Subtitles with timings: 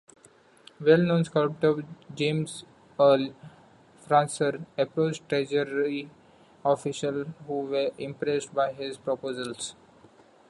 [0.79, 2.65] Well-known sculptor James
[2.99, 3.35] Earle
[3.99, 6.09] Fraser approached Treasury
[6.65, 9.75] officials, who were impressed by his proposals.